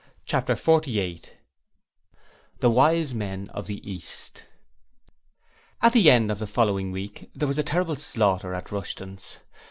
[0.25, 1.37] Chapter 48
[2.59, 4.43] The Wise men of the East
[5.79, 9.37] At the end of the following week there was a terrible slaughter at Rushton's.